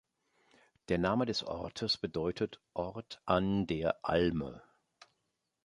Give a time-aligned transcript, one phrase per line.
[0.89, 4.63] Der Name des Ortes bedeutet „Ort an der Alme“.